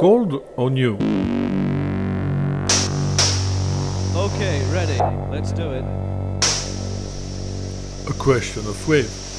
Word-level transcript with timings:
Cold 0.00 0.42
or 0.56 0.70
new? 0.70 0.94
Okay, 4.16 4.64
ready. 4.72 4.96
Let's 5.30 5.52
do 5.52 5.72
it. 5.72 5.84
A 8.08 8.14
question 8.14 8.66
of 8.66 8.88
wave. 8.88 9.29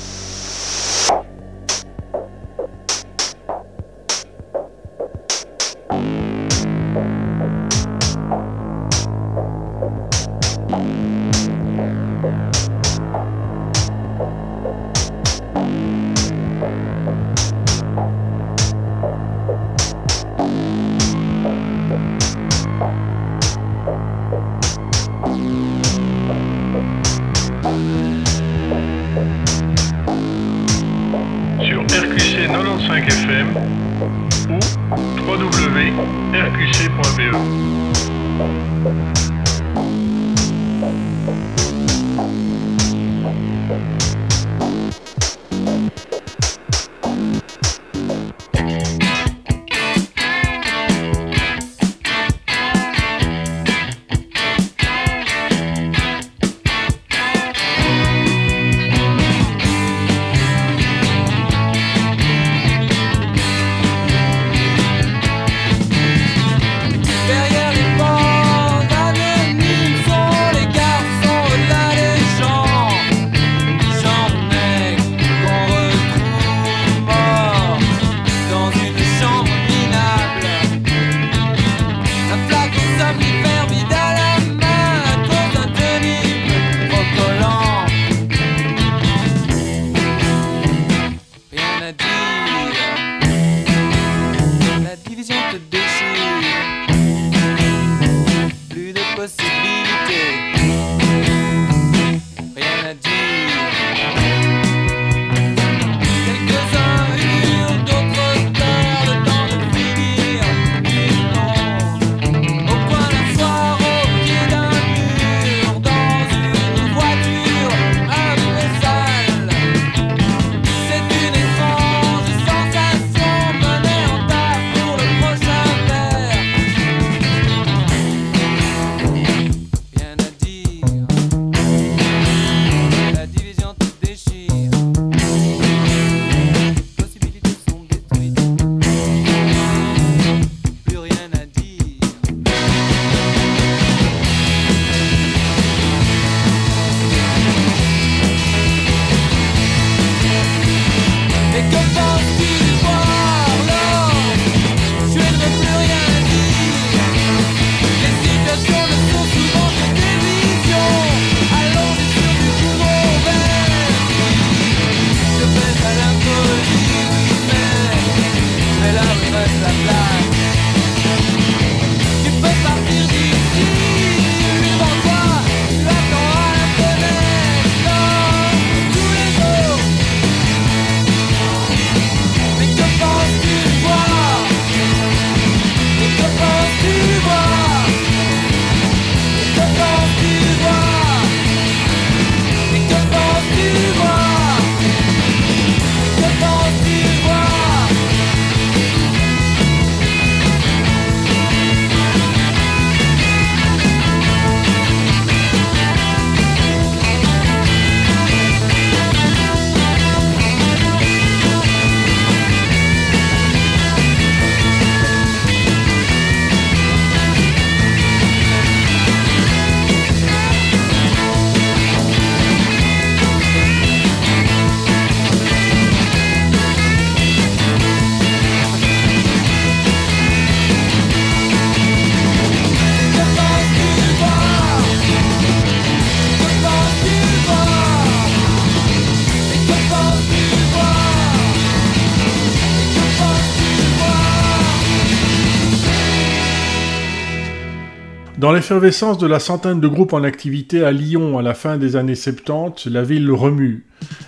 Dans 248.52 248.56
l'effervescence 248.56 249.18
de 249.18 249.28
la 249.28 249.40
centaine 249.40 249.80
de 249.80 249.88
groupes 249.88 250.12
en 250.12 250.26
activité 250.26 250.84
à 250.84 250.92
Lyon 250.92 251.40
à 251.40 251.42
la 251.42 251.54
fin 251.54 251.78
des 251.78 251.96
années 251.96 252.16
70, 252.16 252.88
la 252.88 253.02
ville 253.02 253.32
remue. 253.32 253.86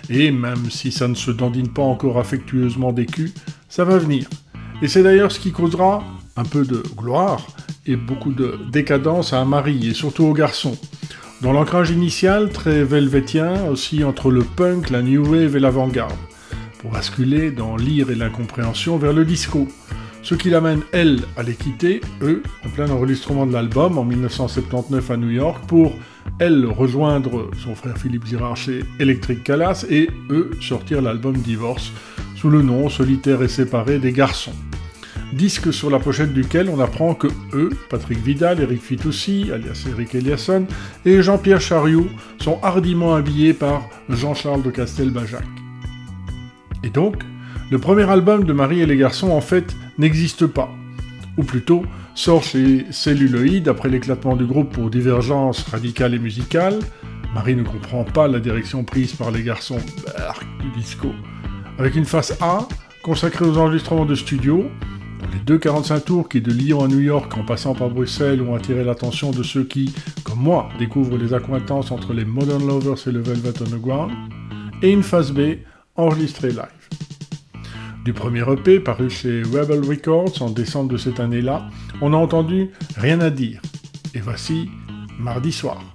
Et 0.08 0.30
même 0.30 0.70
si 0.70 0.92
ça 0.92 1.08
ne 1.08 1.14
se 1.14 1.30
dandine 1.30 1.68
pas 1.68 1.82
encore 1.82 2.18
affectueusement 2.18 2.94
des 2.94 3.04
culs, 3.04 3.34
ça 3.68 3.84
va 3.84 3.98
venir. 3.98 4.26
Et 4.80 4.88
c'est 4.88 5.02
d'ailleurs 5.02 5.30
ce 5.30 5.38
qui 5.38 5.52
causera 5.52 6.02
un 6.38 6.44
peu 6.44 6.64
de 6.64 6.82
gloire 6.96 7.46
et 7.84 7.96
beaucoup 7.96 8.32
de 8.32 8.58
décadence 8.72 9.34
à 9.34 9.40
un 9.40 9.44
mari 9.44 9.88
et 9.88 9.92
surtout 9.92 10.24
aux 10.24 10.32
garçons. 10.32 10.78
Dans 11.42 11.52
l'ancrage 11.52 11.90
initial, 11.90 12.48
très 12.48 12.82
velvétien, 12.82 13.66
aussi 13.66 14.04
entre 14.04 14.30
le 14.30 14.42
punk, 14.42 14.88
la 14.88 15.02
new 15.02 15.22
wave 15.22 15.54
et 15.54 15.60
l'avant-garde, 15.60 16.16
pour 16.78 16.92
basculer 16.92 17.50
dans 17.50 17.76
l'ire 17.76 18.10
et 18.10 18.14
l'incompréhension 18.14 18.96
vers 18.96 19.12
le 19.12 19.26
disco. 19.26 19.68
Ce 20.24 20.34
qui 20.34 20.48
l'amène, 20.48 20.80
elle, 20.92 21.20
à 21.36 21.42
les 21.42 21.52
quitter, 21.52 22.00
eux, 22.22 22.42
en 22.64 22.70
plein 22.70 22.88
enregistrement 22.88 23.44
de 23.44 23.52
l'album 23.52 23.98
en 23.98 24.04
1979 24.04 25.10
à 25.10 25.18
New 25.18 25.28
York, 25.28 25.66
pour, 25.68 25.92
elle, 26.38 26.64
rejoindre 26.64 27.50
son 27.62 27.74
frère 27.74 27.98
Philippe 27.98 28.24
Girard 28.24 28.56
chez 28.56 28.84
Electric 28.98 29.44
Calas, 29.44 29.84
et 29.90 30.08
eux, 30.30 30.52
sortir 30.62 31.02
l'album 31.02 31.36
Divorce, 31.36 31.92
sous 32.36 32.48
le 32.48 32.62
nom 32.62 32.88
solitaire 32.88 33.42
et 33.42 33.48
séparé 33.48 33.98
des 33.98 34.12
garçons. 34.12 34.54
disque 35.34 35.74
sur 35.74 35.90
la 35.90 35.98
pochette 35.98 36.32
duquel 36.32 36.70
on 36.70 36.80
apprend 36.80 37.14
que 37.14 37.28
eux, 37.52 37.68
Patrick 37.90 38.18
Vidal, 38.24 38.62
Eric 38.62 38.80
Fitoussi, 38.80 39.50
alias 39.52 39.84
Eric 39.90 40.14
Eliasson, 40.14 40.66
et 41.04 41.20
Jean-Pierre 41.20 41.60
Chariot 41.60 42.06
sont 42.38 42.58
hardiment 42.62 43.14
habillés 43.14 43.52
par 43.52 43.90
Jean-Charles 44.08 44.62
de 44.62 44.70
Castelbajac. 44.70 45.44
Et 46.82 46.88
donc, 46.88 47.16
le 47.70 47.78
premier 47.78 48.08
album 48.08 48.44
de 48.44 48.52
Marie 48.52 48.80
et 48.80 48.86
les 48.86 48.96
garçons, 48.96 49.30
en 49.30 49.40
fait, 49.40 49.74
n'existe 49.98 50.46
pas. 50.46 50.70
Ou 51.38 51.44
plutôt, 51.44 51.84
sort 52.14 52.42
chez 52.42 52.86
Celluloid 52.90 53.68
après 53.68 53.88
l'éclatement 53.88 54.36
du 54.36 54.44
groupe 54.44 54.72
pour 54.72 54.90
divergences 54.90 55.62
radicales 55.64 56.14
et 56.14 56.18
musicales. 56.18 56.78
Marie 57.34 57.56
ne 57.56 57.64
comprend 57.64 58.04
pas 58.04 58.28
la 58.28 58.38
direction 58.38 58.84
prise 58.84 59.14
par 59.14 59.30
les 59.30 59.42
garçons 59.42 59.80
du 60.60 60.80
disco. 60.80 61.08
Avec 61.78 61.96
une 61.96 62.04
face 62.04 62.36
A, 62.40 62.68
consacrée 63.02 63.44
aux 63.44 63.58
enregistrements 63.58 64.04
de 64.04 64.14
studio, 64.14 64.66
les 65.32 65.40
deux 65.40 65.58
45 65.58 66.04
tours 66.04 66.28
qui, 66.28 66.40
de 66.40 66.52
Lyon 66.52 66.84
à 66.84 66.88
New 66.88 67.00
York 67.00 67.36
en 67.36 67.44
passant 67.44 67.74
par 67.74 67.88
Bruxelles, 67.88 68.42
ont 68.42 68.54
attiré 68.54 68.84
l'attention 68.84 69.30
de 69.30 69.42
ceux 69.42 69.64
qui, 69.64 69.92
comme 70.22 70.38
moi, 70.38 70.68
découvrent 70.78 71.16
les 71.16 71.34
accointances 71.34 71.90
entre 71.90 72.12
les 72.12 72.24
Modern 72.24 72.64
Lovers 72.64 73.08
et 73.08 73.12
le 73.12 73.20
Velvet 73.20 73.62
Underground, 73.62 74.12
et 74.82 74.92
une 74.92 75.02
face 75.02 75.32
B, 75.32 75.56
enregistrée 75.96 76.50
live. 76.50 76.83
Du 78.04 78.12
premier 78.12 78.44
EP 78.52 78.80
paru 78.80 79.08
chez 79.08 79.42
Rebel 79.42 79.80
Records 79.80 80.42
en 80.42 80.50
décembre 80.50 80.90
de 80.92 80.98
cette 80.98 81.20
année-là, 81.20 81.70
on 82.02 82.12
a 82.12 82.16
entendu 82.18 82.68
Rien 82.98 83.20
à 83.22 83.30
dire. 83.30 83.62
Et 84.14 84.20
voici 84.20 84.68
Mardi 85.18 85.52
soir. 85.52 85.93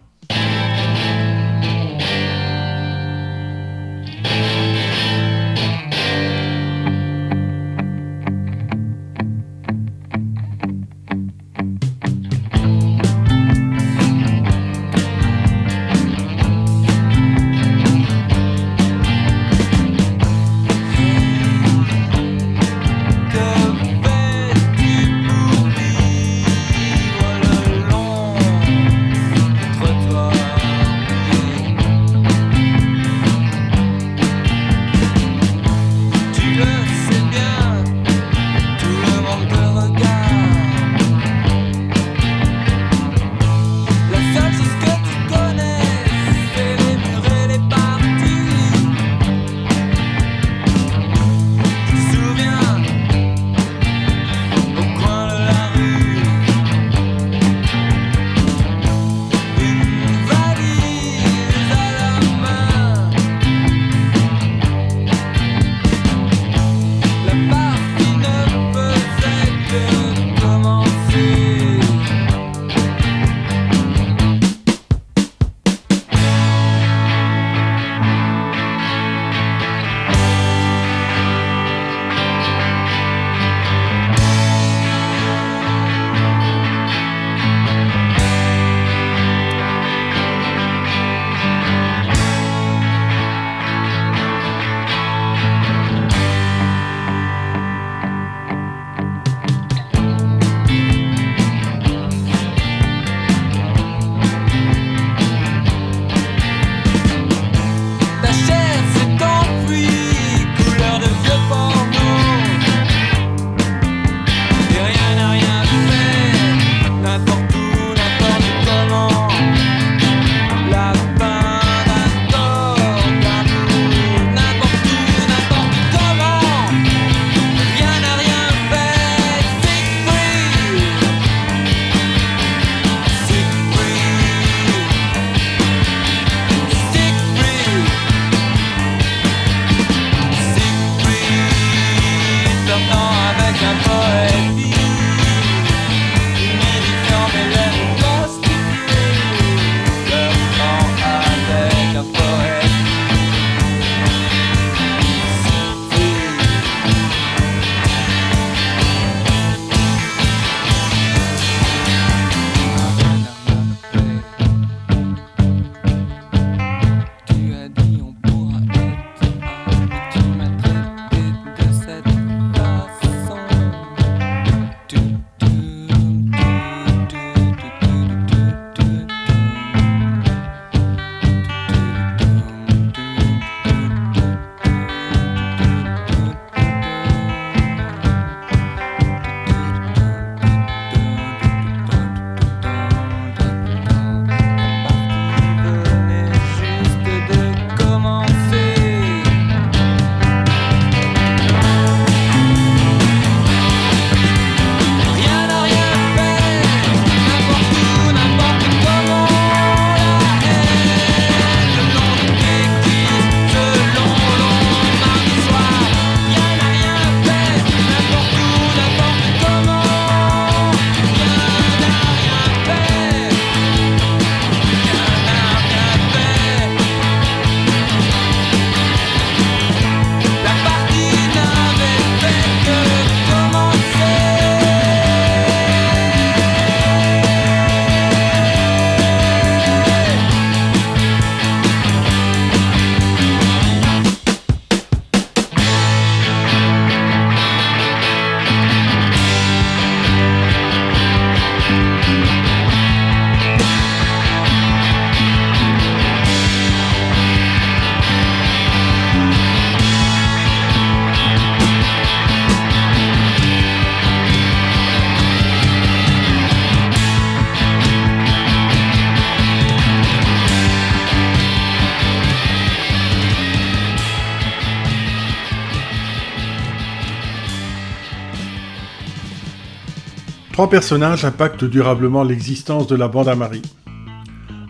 Trois 280.59 280.69
personnages 280.69 281.23
impactent 281.23 281.63
durablement 281.63 282.21
l'existence 282.21 282.85
de 282.85 282.97
la 282.97 283.07
bande 283.07 283.29
à 283.29 283.35
Marie. 283.35 283.61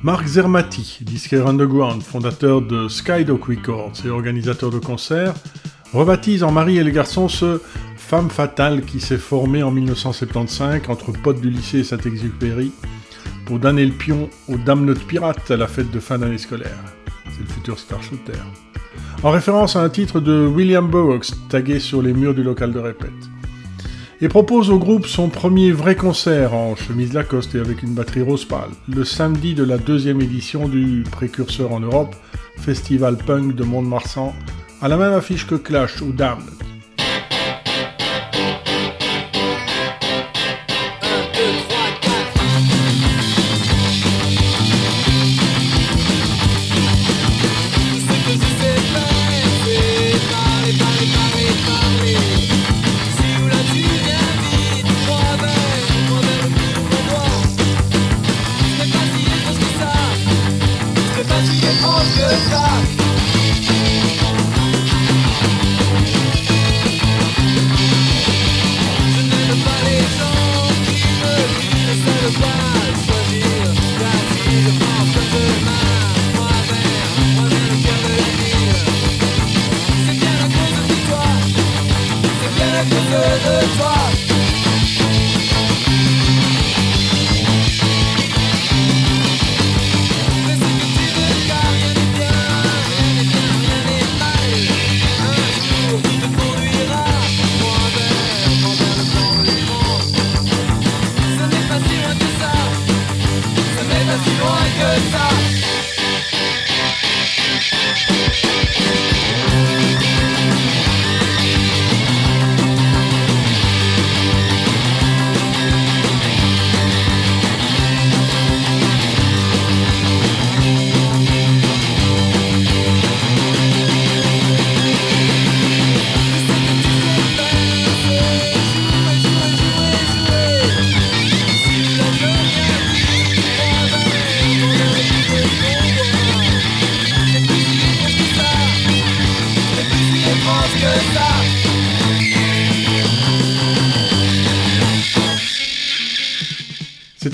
Mark 0.04 0.28
Zermati, 0.28 1.00
disquaire 1.02 1.48
underground, 1.48 2.04
fondateur 2.04 2.62
de 2.62 2.88
Skydog 2.88 3.44
Records 3.44 3.94
et 4.06 4.10
organisateur 4.10 4.70
de 4.70 4.78
concerts, 4.78 5.34
rebaptise 5.92 6.44
en 6.44 6.52
Marie 6.52 6.78
et 6.78 6.84
les 6.84 6.92
garçons 6.92 7.28
ce 7.28 7.60
femme 7.98 8.30
fatale 8.30 8.84
qui 8.84 9.00
s'est 9.00 9.18
formée 9.18 9.64
en 9.64 9.72
1975 9.72 10.82
entre 10.90 11.12
potes 11.12 11.42
du 11.42 11.50
lycée 11.50 11.84
Saint-Exupéry 11.84 12.72
pour 13.48 13.58
donner 13.58 13.84
le 13.84 13.94
pion 13.94 14.30
aux 14.48 14.58
Dames 14.58 14.86
Notes 14.86 15.08
Pirates 15.08 15.50
à 15.50 15.58
la 15.58 15.66
fête 15.66 15.90
de 15.90 16.00
fin 16.00 16.20
d'année 16.20 16.38
scolaire. 16.38 16.84
C'est 17.32 17.42
le 17.42 17.48
futur 17.48 17.80
Star 17.80 18.04
Shooter. 18.04 18.38
En 19.24 19.32
référence 19.32 19.76
à 19.76 19.82
un 19.82 19.90
titre 19.90 20.20
de 20.20 20.46
William 20.46 20.88
Burroughs 20.88 21.34
tagué 21.50 21.80
sur 21.80 22.04
les 22.04 22.14
murs 22.14 22.36
du 22.36 22.44
local 22.44 22.74
de 22.74 22.80
répète 22.80 23.39
et 24.22 24.28
propose 24.28 24.70
au 24.70 24.80
groupe 24.80 25.06
son 25.06 25.30
premier 25.30 25.72
vrai 25.72 25.96
concert 25.96 26.54
en 26.54 26.76
chemise 26.76 27.14
Lacoste 27.14 27.56
et 27.56 27.60
avec 27.60 27.84
une 27.84 27.94
batterie 27.94 28.22
rose 28.22 28.46
pâle, 28.46 28.70
le 28.88 29.06
samedi 29.06 29.54
de 29.54 29.64
la 29.64 29.78
deuxième 29.78 30.22
édition 30.22 30.68
du 30.68 31.04
précurseur 31.10 31.72
en 31.72 31.80
Europe, 31.80 32.16
Festival 32.58 33.18
Punk 33.18 33.56
de 33.56 33.64
Mont-de-Marsan, 33.64 34.34
à 34.82 34.88
la 34.88 34.98
même 34.98 35.14
affiche 35.14 35.48
que 35.48 35.56
Clash 35.56 36.02
ou 36.02 36.12
Damned. 36.12 36.69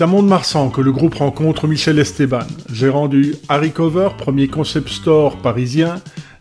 À 0.05 0.07
Mont-de-Marsan 0.07 0.69
que 0.69 0.81
le 0.81 0.91
groupe 0.91 1.15
rencontre 1.15 1.67
Michel 1.67 1.97
Esteban, 1.97 2.45
gérant 2.71 3.07
du 3.07 3.33
Harry 3.49 3.71
Cover, 3.71 4.09
premier 4.15 4.47
concept 4.47 4.89
store 4.89 5.37
parisien, 5.37 5.95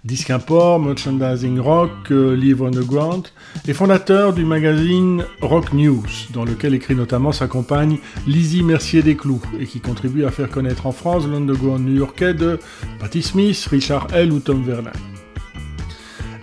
disque 0.04 0.28
import, 0.28 0.78
merchandising 0.78 1.59
rock, 1.61 1.90
euh, 2.11 2.37
livre 2.37 2.66
underground, 2.66 3.28
et 3.66 3.73
fondateur 3.73 4.35
du 4.35 4.44
magazine 4.44 5.25
Rock 5.40 5.73
News, 5.73 6.04
dans 6.35 6.44
lequel 6.44 6.75
écrit 6.75 6.94
notamment 6.94 7.33
sa 7.33 7.47
compagne 7.47 8.00
Lizzie 8.26 8.62
Mercier 8.62 9.02
Desclous, 9.02 9.40
et 9.59 9.64
qui 9.64 9.80
contribue 9.80 10.26
à 10.26 10.30
faire 10.30 10.50
connaître 10.50 10.87
en 10.87 10.92
France 10.92 11.26
l'underground 11.26 11.87
new-yorkais 11.87 12.35
de 12.35 12.59
Patti 13.00 13.23
Smith, 13.23 13.66
Richard 13.71 14.09
L. 14.12 14.30
ou 14.30 14.40
Tom 14.40 14.62
Verlaine. 14.62 15.13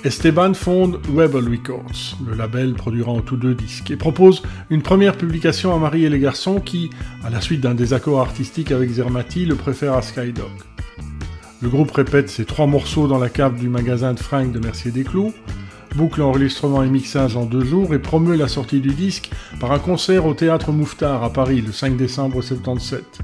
Esteban 0.04 0.56
fonde 0.56 1.00
Rebel 1.16 1.48
Records, 1.48 2.18
le 2.28 2.34
label 2.34 2.74
produira 2.74 3.12
en 3.12 3.22
tous 3.22 3.38
deux 3.38 3.54
disques, 3.54 3.92
et 3.92 3.96
propose 3.96 4.42
une 4.72 4.82
première 4.82 5.16
publication 5.16 5.76
à 5.76 5.78
Marie 5.78 6.06
et 6.06 6.10
les 6.10 6.18
garçons 6.18 6.60
qui, 6.60 6.90
à 7.24 7.30
la 7.30 7.40
suite 7.40 7.62
d'un 7.62 7.76
désaccord 7.76 8.20
artistique 8.20 8.72
avec 8.72 8.90
Zermati, 8.90 9.46
le 9.46 9.54
préfère 9.54 9.94
à 9.94 10.02
Skydog. 10.02 10.50
Le 11.62 11.70
groupe 11.70 11.92
répète 11.92 12.30
ces 12.30 12.46
trois 12.46 12.66
morceaux 12.66 13.08
dans 13.08 13.20
la 13.20 13.30
cave 13.30 13.60
du 13.60 13.70
magasin 13.70 14.16
de 14.16 14.20
Frank 14.20 14.52
de 14.52 14.58
Mercier 14.58 14.90
Desclous, 14.90 15.36
boucle 15.96 16.24
enregistrement 16.24 16.82
et 16.82 16.90
mixage 16.90 17.38
en 17.38 17.46
deux 17.46 17.64
jours 17.64 17.94
et 17.94 18.00
promeut 18.00 18.36
la 18.36 18.48
sortie 18.48 18.80
du 18.80 18.96
disque 18.96 19.30
par 19.60 19.72
un 19.72 19.80
concert 19.80 20.26
au 20.26 20.34
théâtre 20.34 20.72
Mouffetard 20.72 21.24
à 21.24 21.32
Paris 21.32 21.62
le 21.62 21.72
5 21.72 21.96
décembre 21.96 22.38
1977, 22.38 23.20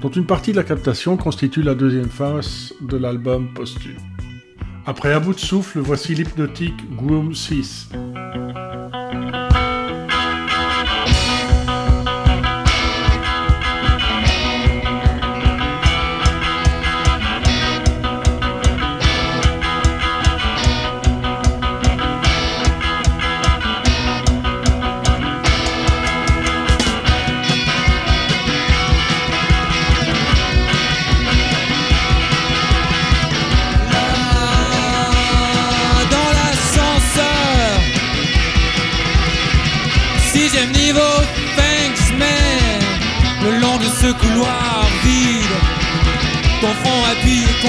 dont 0.00 0.10
une 0.10 0.26
partie 0.26 0.52
de 0.52 0.58
la 0.58 0.64
captation 0.64 1.16
constitue 1.16 1.62
la 1.62 1.74
deuxième 1.74 2.08
phase 2.08 2.72
de 2.80 2.96
l'album 2.96 3.48
posthume. 3.52 4.09
Après 4.86 5.12
à 5.12 5.20
bout 5.20 5.34
de 5.34 5.40
souffle, 5.40 5.78
voici 5.80 6.14
l'hypnotique 6.14 6.94
Groom 6.96 7.34
6. 7.34 7.90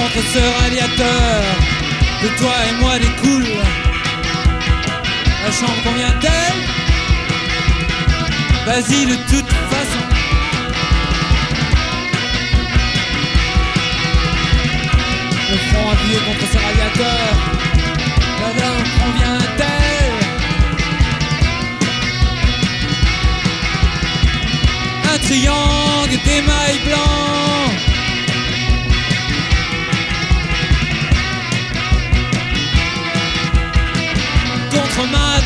Contre 0.02 0.26
ce 0.34 0.62
radiateur 0.62 1.42
De 2.22 2.28
toi 2.38 2.54
et 2.68 2.74
moi 2.82 2.98
découle 2.98 3.46
La 5.44 5.50
chambre 5.52 5.80
combien 5.84 6.10
d'elle 6.20 6.60
Vas-y 8.64 9.06
de 9.06 9.16
toute 9.30 9.52
façon. 9.72 10.04
Le 15.50 15.56
front 15.68 15.90
appuyé 15.92 16.18
contre 16.26 16.46
ce 16.52 16.58
radiateur 16.66 17.24
La 18.40 18.50
dame 18.60 18.84
convient-elle? 18.98 20.14
Un 25.12 25.18
triangle 25.18 26.16
d'émail 26.24 26.78
blanc 26.86 27.11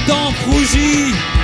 Contre 0.06 0.36
ma 0.46 1.36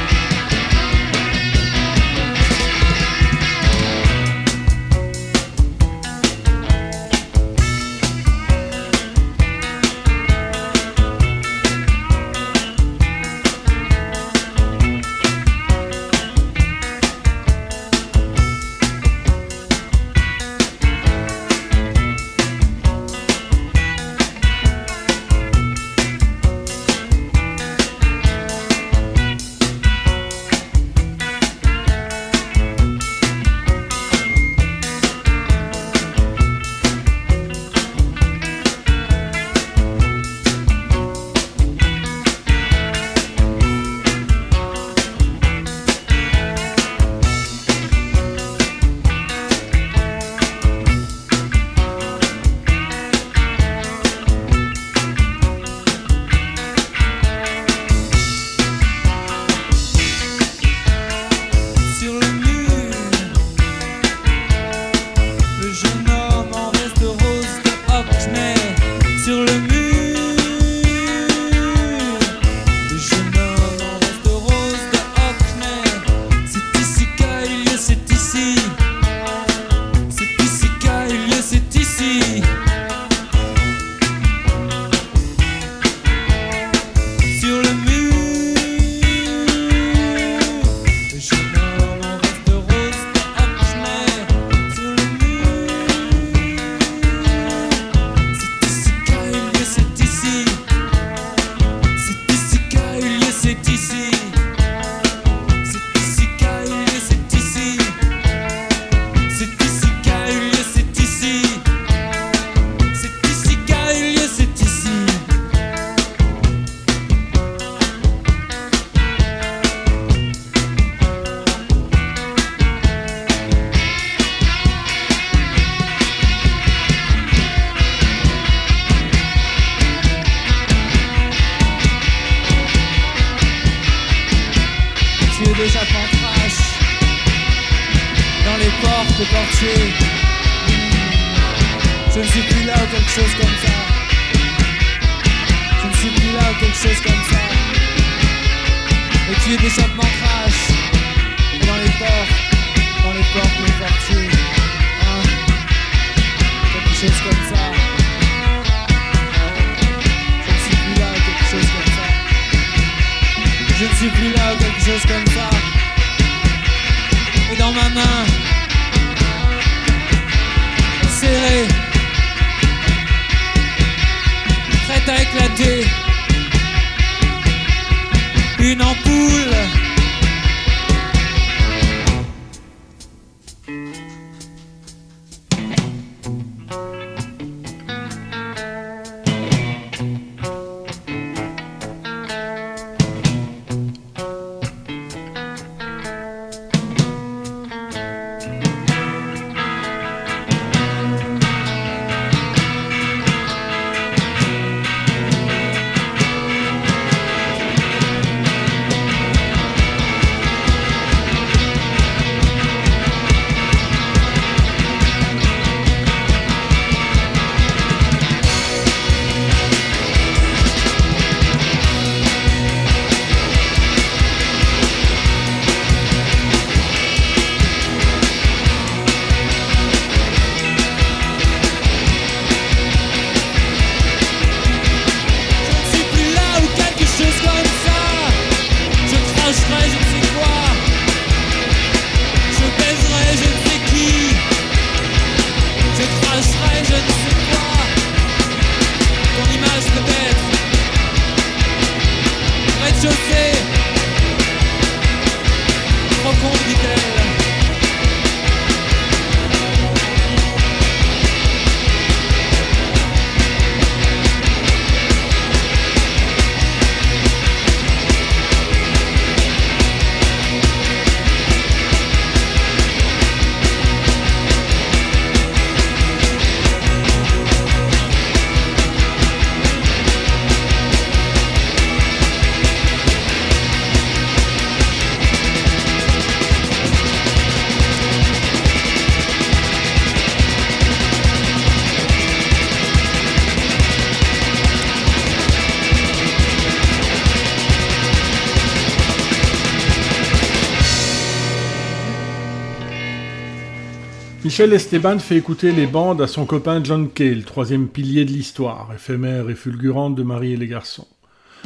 Michel 304.53 304.75
Esteban 304.75 305.19
fait 305.19 305.39
écouter 305.39 305.73
les 305.73 305.87
bandes 305.87 306.21
à 306.21 306.27
son 306.27 306.45
copain 306.45 306.85
John 306.85 307.09
Kay, 307.09 307.35
le 307.35 307.43
troisième 307.43 307.89
pilier 307.89 308.27
de 308.27 308.33
l'histoire, 308.33 308.91
éphémère 308.95 309.49
et 309.49 309.55
fulgurante 309.55 310.15
de 310.15 310.23
Marie 310.23 310.53
et 310.53 310.57
les 310.59 310.67
garçons, 310.67 311.07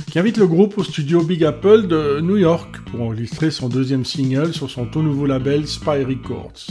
qui 0.09 0.21
invite 0.21 0.37
le 0.37 0.47
groupe 0.47 0.79
au 0.79 0.85
studio 0.85 1.25
Big 1.25 1.43
Apple 1.43 1.89
de 1.89 2.21
New 2.21 2.37
York 2.37 2.77
pour 2.89 3.03
enregistrer 3.03 3.51
son 3.51 3.69
deuxième 3.69 4.05
single 4.05 4.55
sur 4.55 4.71
son 4.71 4.87
tout 4.87 5.03
nouveau 5.03 5.27
label 5.27 5.67
Spy 5.67 6.05
Records. 6.05 6.69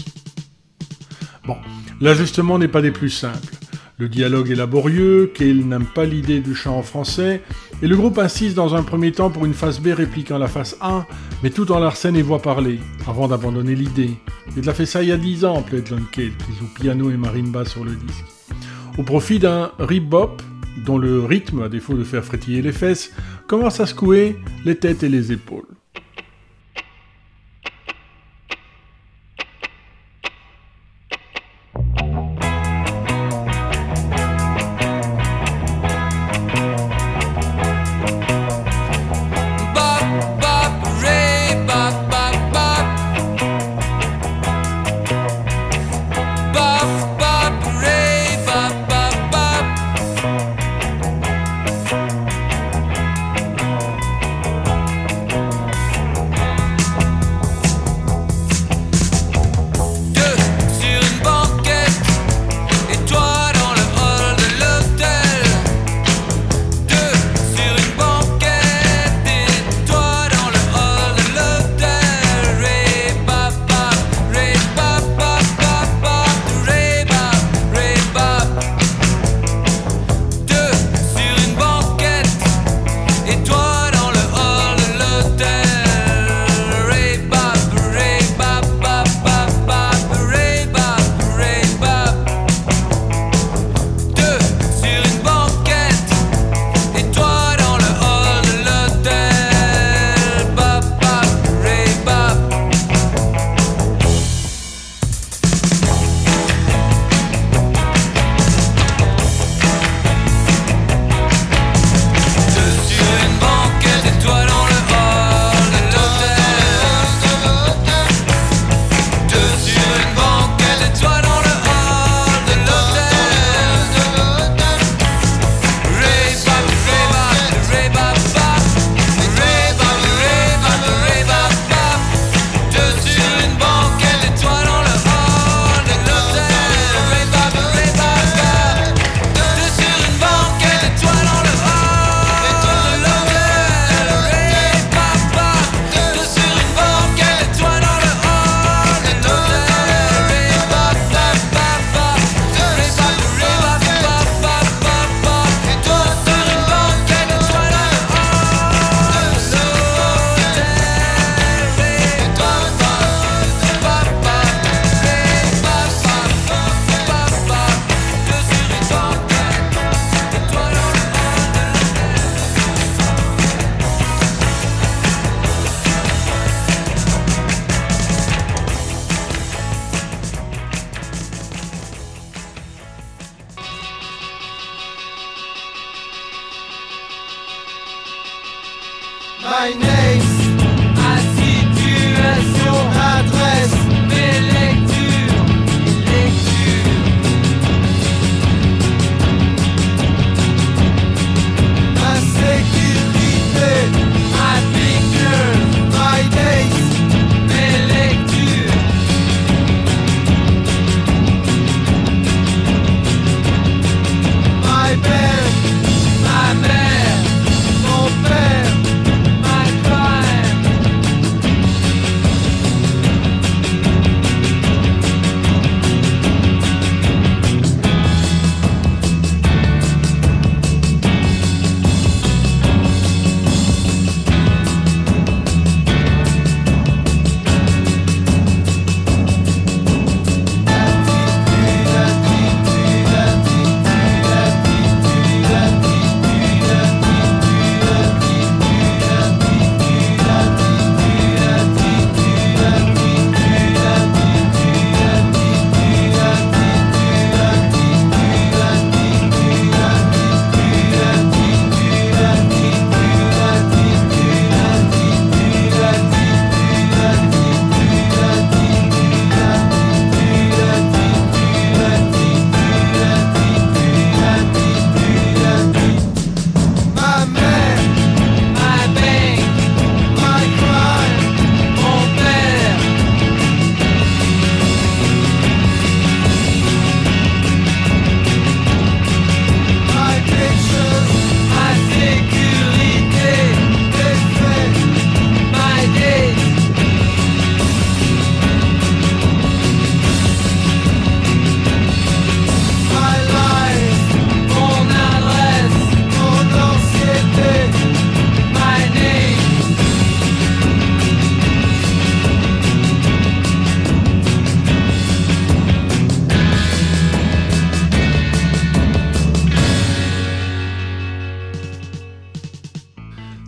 Bon, 1.45 1.58
l'ajustement 1.99 2.58
n'est 2.60 2.69
pas 2.69 2.82
des 2.82 2.91
plus 2.91 3.10
simples. 3.10 3.54
Le 3.97 4.10
dialogue 4.10 4.51
est 4.51 4.55
laborieux, 4.55 5.31
Cale 5.34 5.63
n'aime 5.63 5.86
pas 5.86 6.03
l'idée 6.03 6.41
du 6.41 6.53
chant 6.53 6.77
en 6.77 6.84
français, 6.84 7.41
et 7.81 7.88
le 7.88 7.95
groupe 7.95 8.17
insiste 8.17 8.53
dans 8.53 8.75
un 8.75 8.84
premier 8.84 9.13
temps 9.13 9.29
pour 9.29 9.45
une 9.45 9.53
face 9.53 9.79
B 9.79 9.88
répliquant 9.88 10.38
la 10.38 10.49
face 10.49 10.75
A, 10.81 11.05
mais 11.41 11.49
tout 11.49 11.71
en 11.71 11.79
l'arsène 11.79 12.17
et 12.17 12.21
voix 12.21 12.41
parlée, 12.41 12.79
avant 13.08 13.29
d'abandonner 13.29 13.73
l'idée. 13.73 14.12
Il 14.58 14.69
a 14.69 14.73
fait 14.73 14.86
ça 14.86 15.01
il 15.01 15.08
y 15.08 15.12
a 15.13 15.17
10 15.17 15.45
ans, 15.45 15.62
plaît 15.62 15.81
John 15.86 16.03
Cale, 16.12 16.34
qui 16.45 16.53
joue 16.60 16.67
piano 16.73 17.10
et 17.10 17.15
marimba 17.15 17.63
sur 17.63 17.86
le 17.86 17.95
disque. 17.95 18.25
Au 18.97 19.03
profit 19.03 19.39
d'un 19.39 19.71
rebop, 19.79 20.41
dont 20.86 20.97
le 20.97 21.23
rythme, 21.23 21.62
à 21.62 21.69
défaut 21.69 21.93
de 21.93 22.03
faire 22.03 22.25
frétiller 22.25 22.62
les 22.62 22.73
fesses, 22.73 23.13
commence 23.47 23.79
à 23.79 23.86
secouer 23.86 24.36
les 24.65 24.75
têtes 24.75 25.03
et 25.03 25.10
les 25.10 25.31
épaules. 25.31 25.74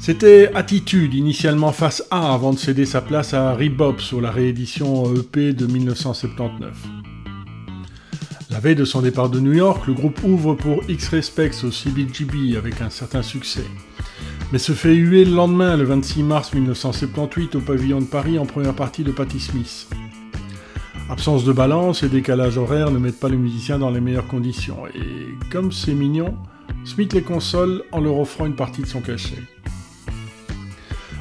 C'était 0.08 0.50
Attitude, 0.56 1.14
initialement 1.16 1.74
face 1.74 2.02
A, 2.12 2.34
avant 2.34 2.54
de 2.54 2.58
céder 2.58 2.86
sa 2.86 3.02
place 3.02 3.34
à 3.34 3.54
Rebop 3.54 4.00
sur 4.00 4.22
la 4.22 4.32
réédition 4.32 5.12
euh, 5.12 5.20
EP 5.20 5.52
de 5.52 5.68
1979. 5.68 6.72
La 8.50 8.62
veille 8.62 8.78
de 8.78 8.86
son 8.86 9.02
départ 9.02 9.30
de 9.30 9.42
New 9.42 9.52
York, 9.52 9.86
le 9.86 9.92
groupe 9.92 10.24
ouvre 10.24 10.54
pour 10.54 10.82
X-Respects 10.88 11.66
au 11.66 11.72
CBGB 11.72 12.56
avec 12.56 12.80
un 12.80 12.90
certain 12.90 13.22
succès, 13.22 13.66
mais 14.54 14.60
se 14.60 14.72
fait 14.72 14.96
huer 14.96 15.26
le 15.26 15.36
lendemain, 15.36 15.76
le 15.76 15.84
26 15.84 16.24
mars 16.24 16.54
1978, 16.54 17.56
au 17.56 17.60
pavillon 17.60 18.00
de 18.00 18.06
Paris 18.06 18.40
en 18.40 18.46
première 18.46 18.76
partie 18.76 19.04
de 19.04 19.12
Patti 19.12 19.42
Smith. 19.42 19.90
Absence 21.10 21.44
de 21.44 21.52
balance 21.52 22.04
et 22.04 22.08
décalage 22.08 22.58
horaire 22.58 22.92
ne 22.92 22.98
mettent 22.98 23.20
pas 23.20 23.28
les 23.28 23.36
musiciens 23.36 23.78
dans 23.78 23.90
les 23.90 24.00
meilleures 24.00 24.30
conditions, 24.30 24.88
et 24.88 25.52
comme 25.52 25.74
c'est 25.74 25.94
mignon, 25.94 26.34
Smith 26.86 27.12
les 27.12 27.24
console 27.24 27.84
en 27.92 28.00
leur 28.00 28.18
offrant 28.18 28.46
une 28.46 28.56
partie 28.56 28.84
de 28.84 28.88
son 28.88 29.02
cachet. 29.02 29.44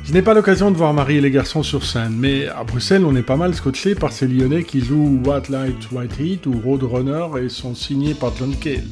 Je 0.06 0.12
n'ai 0.12 0.22
pas 0.22 0.34
l'occasion 0.34 0.70
de 0.70 0.76
voir 0.76 0.94
Marie 0.94 1.16
et 1.16 1.20
les 1.20 1.32
garçons 1.32 1.64
sur 1.64 1.84
scène, 1.84 2.14
mais 2.16 2.46
à 2.46 2.62
Bruxelles, 2.62 3.04
on 3.04 3.16
est 3.16 3.24
pas 3.24 3.34
mal 3.34 3.56
scotché 3.56 3.96
par 3.96 4.12
ces 4.12 4.28
Lyonnais 4.28 4.62
qui 4.62 4.80
jouent 4.80 5.20
White 5.26 5.48
Light, 5.48 5.90
White 5.90 6.20
Heat 6.20 6.46
ou 6.46 6.60
Roadrunner 6.60 7.26
et 7.44 7.48
sont 7.48 7.74
signés 7.74 8.14
par 8.14 8.32
John 8.36 8.54
Cale. 8.54 8.84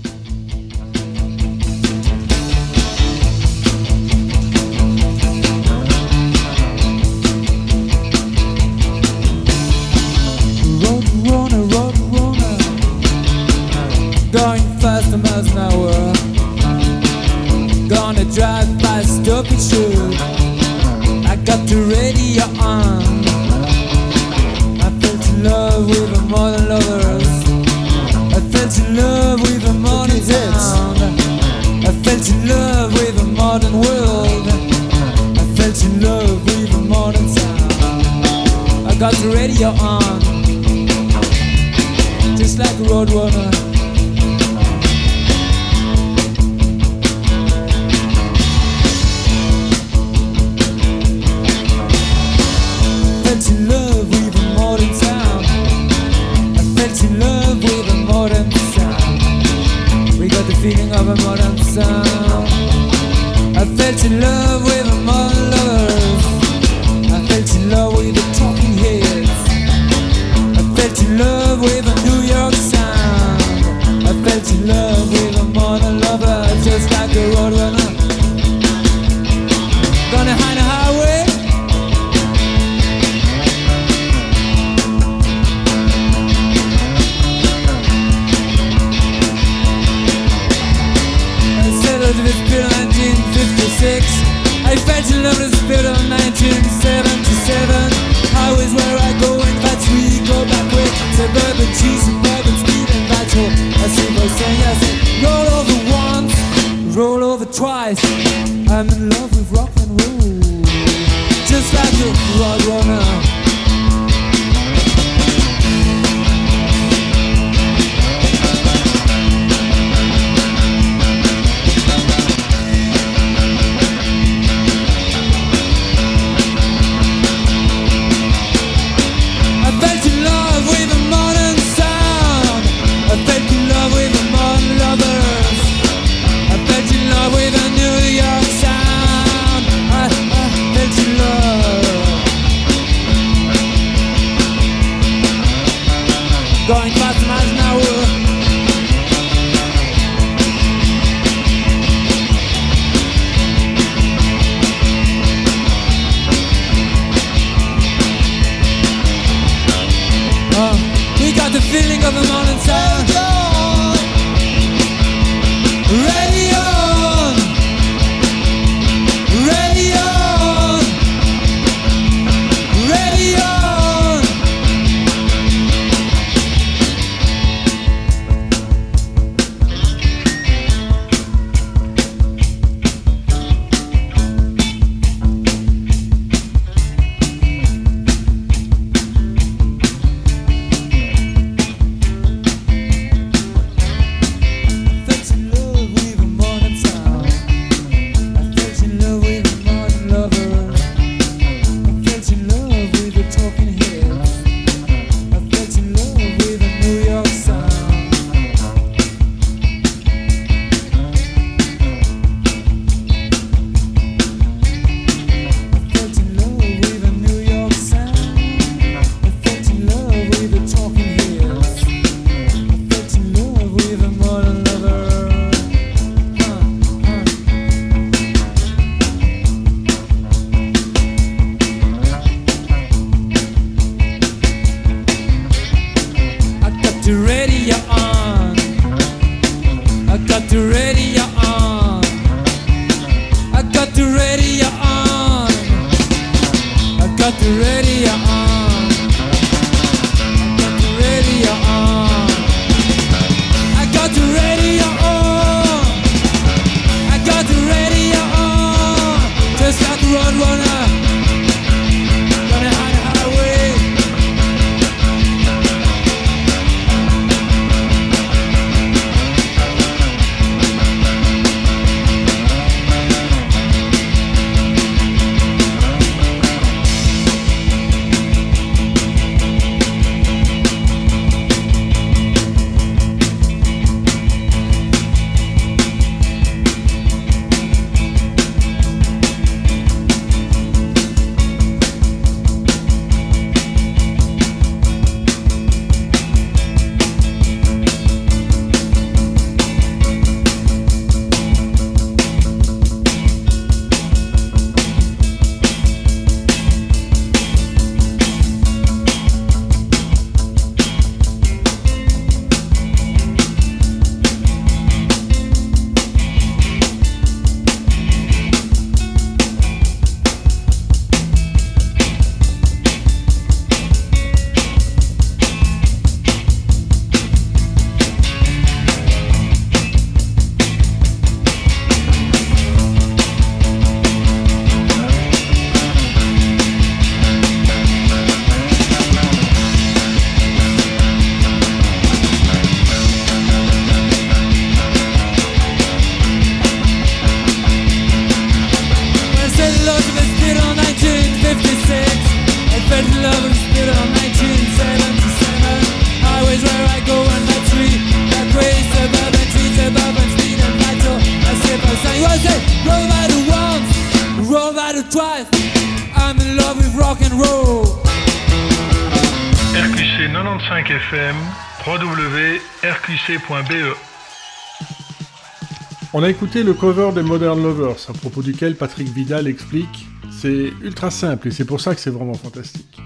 A 376.24 376.30
écouté 376.30 376.62
le 376.62 376.72
cover 376.72 377.10
des 377.14 377.22
Modern 377.22 377.62
Lovers, 377.62 378.08
à 378.08 378.14
propos 378.14 378.40
duquel 378.40 378.76
Patrick 378.76 379.08
Vidal 379.08 379.46
explique 379.46 380.06
c'est 380.30 380.72
ultra 380.82 381.10
simple 381.10 381.48
et 381.48 381.50
c'est 381.50 381.66
pour 381.66 381.82
ça 381.82 381.94
que 381.94 382.00
c'est 382.00 382.08
vraiment 382.08 382.32
fantastique. 382.32 382.98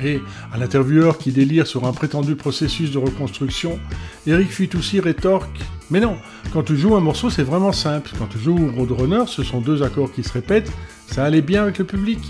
Et 0.00 0.20
à 0.52 0.56
l'intervieweur 0.56 1.18
qui 1.18 1.32
délire 1.32 1.66
sur 1.66 1.84
un 1.84 1.92
prétendu 1.92 2.36
processus 2.36 2.92
de 2.92 2.98
reconstruction, 2.98 3.80
Eric 4.24 4.52
Fitoussi 4.52 5.00
rétorque 5.00 5.58
Mais 5.90 5.98
non, 5.98 6.16
quand 6.52 6.62
tu 6.62 6.76
joues 6.76 6.94
un 6.94 7.00
morceau, 7.00 7.28
c'est 7.28 7.42
vraiment 7.42 7.72
simple. 7.72 8.12
Quand 8.20 8.28
tu 8.28 8.38
joues 8.38 8.70
Roadrunner, 8.76 9.24
ce 9.26 9.42
sont 9.42 9.60
deux 9.60 9.82
accords 9.82 10.12
qui 10.12 10.22
se 10.22 10.32
répètent, 10.32 10.70
ça 11.08 11.24
allait 11.24 11.42
bien 11.42 11.64
avec 11.64 11.78
le 11.78 11.86
public. 11.86 12.20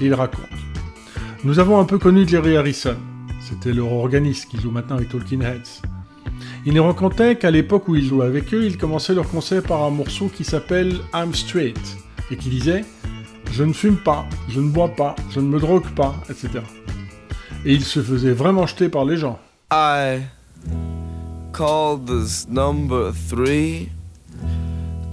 Et 0.00 0.06
il 0.06 0.14
raconte 0.14 0.50
Nous 1.44 1.60
avons 1.60 1.78
un 1.78 1.84
peu 1.84 1.98
connu 1.98 2.26
Jerry 2.26 2.56
Harrison. 2.56 2.96
C'était 3.40 3.72
leur 3.72 3.92
organiste 3.92 4.48
qui 4.48 4.60
joue 4.60 4.72
maintenant 4.72 4.96
avec 4.96 5.10
Talking 5.10 5.42
Heads. 5.42 5.82
Il 6.68 6.74
nous 6.74 6.82
racontait 6.82 7.36
qu'à 7.36 7.52
l'époque 7.52 7.86
où 7.86 7.94
il 7.94 8.04
jouait 8.04 8.26
avec 8.26 8.52
eux, 8.52 8.64
ils 8.64 8.76
commençaient 8.76 9.14
leur 9.14 9.28
concert 9.28 9.62
par 9.62 9.84
un 9.84 9.90
morceau 9.90 10.26
qui 10.26 10.42
s'appelle 10.42 10.96
I'm 11.14 11.32
Straight 11.32 11.78
et 12.28 12.36
qui 12.36 12.48
disait 12.48 12.84
Je 13.52 13.62
ne 13.62 13.72
fume 13.72 13.98
pas, 13.98 14.26
je 14.48 14.60
ne 14.60 14.70
bois 14.70 14.88
pas, 14.88 15.14
je 15.30 15.38
ne 15.38 15.46
me 15.46 15.60
drogue 15.60 15.88
pas, 15.94 16.16
etc. 16.28 16.64
Et 17.64 17.72
il 17.72 17.84
se 17.84 18.02
faisait 18.02 18.32
vraiment 18.32 18.66
jeter 18.66 18.88
par 18.88 19.04
les 19.04 19.16
gens. 19.16 19.38
I 19.70 20.22
called 21.52 22.06
this 22.06 22.48
number 22.48 23.12
three 23.12 23.90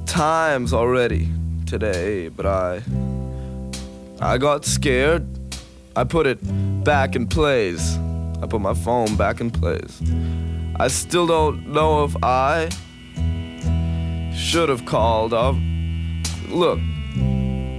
times 0.07 0.73
already 0.73 1.27
today, 1.67 2.29
but 2.29 2.47
I 2.47 2.81
I 4.19 4.39
got 4.39 4.65
scared. 4.65 5.23
I 5.95 6.03
put 6.03 6.25
it 6.25 6.39
back 6.83 7.15
in 7.15 7.27
place. 7.27 7.99
I 8.41 8.47
put 8.47 8.59
my 8.59 8.73
phone 8.73 9.15
back 9.15 9.39
in 9.39 9.51
place. 9.51 10.01
I 10.75 10.87
still 10.87 11.27
don't 11.27 11.67
know 11.67 12.03
if 12.03 12.15
I 12.23 12.69
should 14.35 14.69
have 14.69 14.85
called 14.85 15.33
up. 15.33 15.55
Look, 16.49 16.79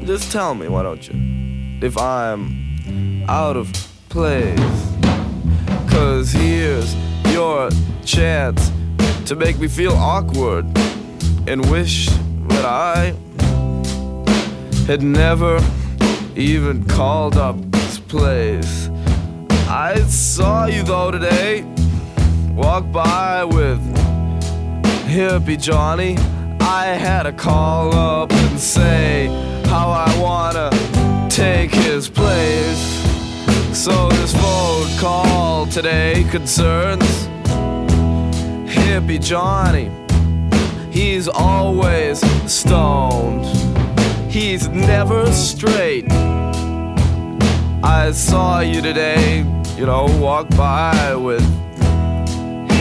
just 0.04 0.30
tell 0.30 0.54
me, 0.54 0.68
why 0.68 0.82
don't 0.82 1.06
you? 1.08 1.86
If 1.86 1.98
I'm 1.98 3.24
out 3.28 3.56
of 3.56 3.72
place. 4.08 4.58
Cause 5.90 6.30
here's 6.32 6.94
your 7.32 7.70
chance 8.04 8.70
to 9.26 9.34
make 9.34 9.58
me 9.58 9.66
feel 9.66 9.92
awkward 9.92 10.66
and 11.48 11.68
wish 11.70 12.06
that 12.48 12.64
I 12.64 13.14
had 14.86 15.02
never 15.02 15.58
even 16.36 16.84
called 16.84 17.36
up 17.36 17.56
this 17.72 17.98
place. 17.98 18.88
I 19.68 19.96
saw 20.08 20.66
you 20.66 20.82
though 20.82 21.10
today, 21.10 21.64
walk 22.54 22.90
by 22.92 23.44
with 23.44 23.80
hippie 25.06 25.60
Johnny. 25.60 26.16
I 26.60 26.86
had 26.86 27.24
to 27.24 27.32
call 27.32 27.94
up 27.94 28.32
and 28.32 28.58
say 28.58 29.26
how 29.66 29.90
I 29.90 30.18
wanna 30.20 30.70
take 31.28 31.72
his 31.74 32.08
place. 32.08 32.78
So 33.72 34.08
this 34.10 34.32
phone 34.32 34.88
call 34.98 35.66
today 35.66 36.24
concerns 36.30 37.04
hippie 38.66 39.22
Johnny. 39.22 39.90
He's 40.92 41.26
always 41.26 42.20
stoned. 42.50 43.44
He's 44.30 44.68
never 44.68 45.30
straight. 45.32 46.10
I 47.82 48.12
saw 48.12 48.60
you 48.60 48.80
today, 48.80 49.38
you 49.76 49.86
know, 49.86 50.06
walk 50.20 50.48
by 50.50 51.16
with 51.16 51.42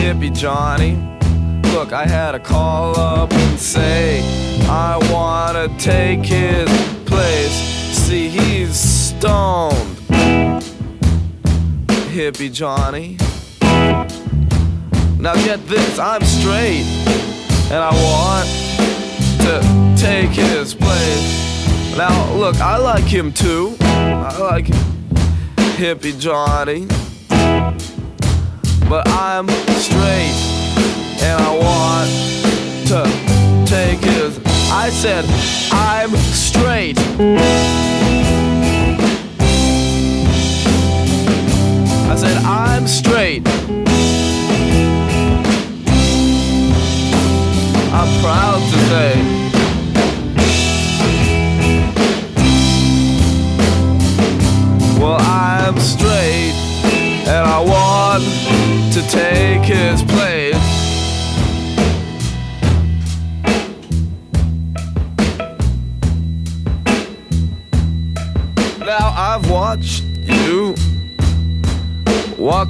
hippie 0.04 0.36
Johnny. 0.36 0.96
Look, 1.72 1.94
I 1.94 2.04
had 2.04 2.32
to 2.32 2.38
call 2.38 2.94
up 2.98 3.32
and 3.32 3.58
say 3.58 4.20
I 4.68 4.98
wanna 5.10 5.66
take 5.78 6.26
his 6.26 6.68
place. 7.06 7.56
See, 8.04 8.28
he's 8.28 8.76
stoned 8.76 9.96
hippie 12.12 12.52
Johnny. 12.52 13.16
Now 15.18 15.34
get 15.46 15.66
this, 15.68 15.98
I'm 15.98 16.22
straight, 16.22 16.84
and 17.72 17.80
I 17.82 17.92
want 18.06 18.46
to 19.40 19.54
take 19.96 20.32
his 20.32 20.74
place. 20.74 21.96
Now 21.96 22.30
look, 22.34 22.56
I 22.56 22.76
like 22.76 23.04
him 23.04 23.32
too. 23.32 23.74
I 23.80 24.36
like 24.36 24.66
hippie 25.78 26.20
Johnny. 26.20 26.88
But 28.94 29.08
I'm 29.08 29.48
straight, 29.48 30.38
and 31.20 31.42
I 31.42 31.50
want 31.58 32.08
to 32.86 33.02
take 33.66 33.98
his. 33.98 34.38
I 34.70 34.88
said, 34.90 35.24
I'm 35.72 36.14
straight. 36.14 36.96
I 42.06 42.14
said, 42.14 42.36
I'm 42.44 42.86
straight. 42.86 43.63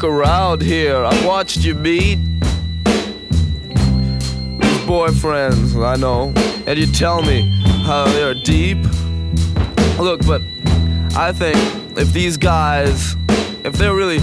Around 0.04 0.60
here. 0.62 1.02
I've 1.04 1.24
watched 1.24 1.64
you 1.64 1.74
meet 1.74 2.18
these 4.60 4.80
boyfriends, 4.86 5.74
I 5.84 5.96
know, 5.96 6.32
and 6.66 6.78
you 6.78 6.86
tell 6.86 7.22
me 7.22 7.50
how 7.84 8.04
they're 8.04 8.34
deep. 8.34 8.78
Look, 9.98 10.24
but 10.26 10.42
I 11.16 11.32
think 11.32 11.56
if 11.98 12.12
these 12.12 12.36
guys, 12.36 13.16
if 13.64 13.74
they're 13.74 13.94
really 13.94 14.20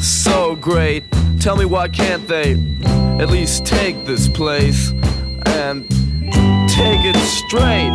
so 0.00 0.54
great, 0.56 1.04
tell 1.40 1.56
me 1.56 1.64
why 1.64 1.88
can't 1.88 2.26
they 2.28 2.52
at 3.20 3.28
least 3.28 3.66
take 3.66 4.06
this 4.06 4.28
place 4.28 4.92
and 5.46 5.88
take 6.68 7.04
it 7.04 7.16
straight? 7.16 7.90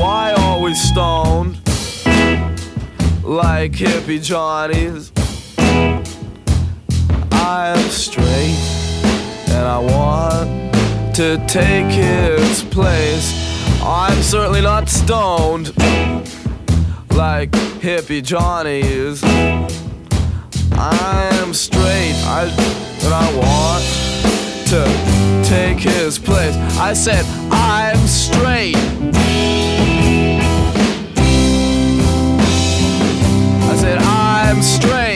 Why 0.00 0.34
always 0.38 0.80
stoned 0.80 1.56
like 3.24 3.72
hippie 3.72 4.22
Johnnies? 4.22 5.12
I'm 7.50 7.78
straight 7.88 8.58
and 9.48 9.66
I 9.66 9.78
want 9.78 10.74
to 11.14 11.42
take 11.46 11.86
his 11.86 12.62
place. 12.64 13.32
I'm 13.82 14.20
certainly 14.20 14.60
not 14.60 14.90
stoned 14.90 15.68
like 17.16 17.50
hippie 17.80 18.22
Johnny 18.22 18.80
is. 18.80 19.24
I'm 20.74 21.54
straight, 21.54 22.16
I 22.26 22.52
and 23.02 23.14
I 23.14 23.32
want 23.42 23.82
to 24.68 24.84
take 25.48 25.78
his 25.78 26.18
place. 26.18 26.54
I 26.78 26.92
said 26.92 27.24
I'm 27.50 28.06
straight. 28.06 28.76
I 33.64 33.74
said 33.80 33.98
I'm 34.00 34.60
straight. 34.60 35.07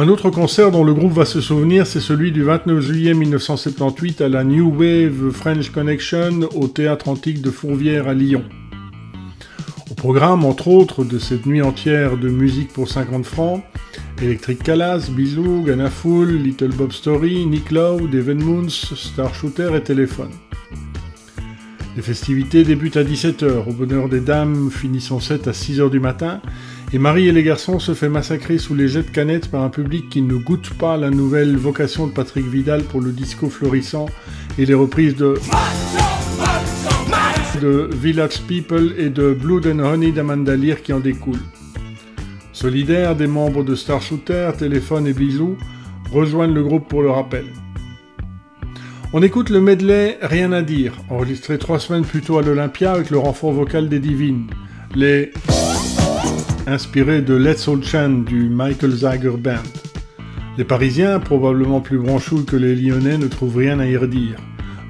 Un 0.00 0.08
autre 0.08 0.30
concert 0.30 0.70
dont 0.70 0.82
le 0.82 0.94
groupe 0.94 1.12
va 1.12 1.26
se 1.26 1.42
souvenir, 1.42 1.86
c'est 1.86 2.00
celui 2.00 2.32
du 2.32 2.42
29 2.42 2.80
juillet 2.80 3.12
1978 3.12 4.22
à 4.22 4.30
la 4.30 4.44
New 4.44 4.74
Wave 4.74 5.30
French 5.30 5.68
Connection 5.68 6.48
au 6.54 6.68
Théâtre 6.68 7.10
Antique 7.10 7.42
de 7.42 7.50
Fourvière 7.50 8.08
à 8.08 8.14
Lyon. 8.14 8.42
Au 9.90 9.94
programme, 9.94 10.46
entre 10.46 10.68
autres, 10.68 11.04
de 11.04 11.18
cette 11.18 11.44
nuit 11.44 11.60
entière 11.60 12.16
de 12.16 12.30
musique 12.30 12.72
pour 12.72 12.88
50 12.88 13.26
francs, 13.26 13.62
Electric 14.22 14.62
Calas, 14.62 15.10
Bisou, 15.10 15.64
Gana 15.66 15.90
Fool, 15.90 16.30
Little 16.30 16.72
Bob 16.72 16.92
Story, 16.92 17.44
Nick 17.44 17.70
Lowe, 17.70 18.08
Devin 18.08 18.42
Moons, 18.42 18.70
Star 18.70 19.34
Shooter 19.34 19.72
et 19.76 19.82
Téléphone. 19.82 20.30
Les 21.94 22.02
festivités 22.02 22.64
débutent 22.64 22.96
à 22.96 23.04
17h, 23.04 23.68
au 23.68 23.72
bonheur 23.74 24.08
des 24.08 24.20
dames 24.20 24.70
finit 24.70 25.02
son 25.02 25.20
set 25.20 25.46
à 25.46 25.50
6h 25.50 25.90
du 25.90 26.00
matin, 26.00 26.40
et 26.92 26.98
Marie 26.98 27.28
et 27.28 27.32
les 27.32 27.42
garçons 27.42 27.78
se 27.78 27.94
fait 27.94 28.08
massacrer 28.08 28.58
sous 28.58 28.74
les 28.74 28.88
jets 28.88 29.02
de 29.02 29.10
canettes 29.10 29.48
par 29.48 29.62
un 29.62 29.70
public 29.70 30.08
qui 30.08 30.22
ne 30.22 30.34
goûte 30.34 30.70
pas 30.74 30.96
la 30.96 31.10
nouvelle 31.10 31.56
vocation 31.56 32.06
de 32.06 32.12
Patrick 32.12 32.46
Vidal 32.46 32.82
pour 32.82 33.00
le 33.00 33.12
disco 33.12 33.48
florissant 33.48 34.06
et 34.58 34.66
les 34.66 34.74
reprises 34.74 35.14
de 35.16 35.34
de 37.60 37.90
Village 37.92 38.40
People 38.42 38.94
et 38.96 39.10
de 39.10 39.34
Blood 39.34 39.66
and 39.66 39.80
Honey 39.80 40.12
d'Amanda 40.12 40.56
Lear 40.56 40.80
qui 40.82 40.92
en 40.92 41.00
découlent. 41.00 41.42
Solidaires, 42.52 43.16
des 43.16 43.26
membres 43.26 43.64
de 43.64 43.74
Star 43.74 44.00
Shooter, 44.00 44.50
Téléphone 44.58 45.06
et 45.06 45.12
Bisou 45.12 45.56
rejoignent 46.10 46.54
le 46.54 46.62
groupe 46.62 46.88
pour 46.88 47.02
le 47.02 47.10
rappel. 47.10 47.44
On 49.12 49.22
écoute 49.22 49.50
le 49.50 49.60
medley 49.60 50.18
Rien 50.22 50.52
à 50.52 50.62
dire, 50.62 50.94
enregistré 51.10 51.58
trois 51.58 51.80
semaines 51.80 52.04
plus 52.04 52.22
tôt 52.22 52.38
à 52.38 52.42
l'Olympia 52.42 52.92
avec 52.92 53.10
le 53.10 53.18
renfort 53.18 53.52
vocal 53.52 53.88
des 53.88 54.00
Divines. 54.00 54.46
Les 54.94 55.32
inspirés 56.70 57.20
de 57.20 57.34
Let's 57.34 57.66
All 57.66 57.82
Chant 57.82 58.24
du 58.24 58.48
Michael 58.48 58.92
Zager 58.92 59.36
Band. 59.36 59.56
Les 60.56 60.64
Parisiens, 60.64 61.18
probablement 61.18 61.80
plus 61.80 61.98
branchous 61.98 62.44
que 62.44 62.54
les 62.54 62.76
Lyonnais, 62.76 63.18
ne 63.18 63.26
trouvent 63.26 63.56
rien 63.56 63.80
à 63.80 63.86
y 63.86 63.96
redire. 63.96 64.36